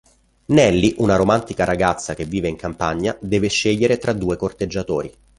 [0.45, 5.13] Nellie, un romantica ragazza che vive in campagna, deve scegliere tra due corteggiatori.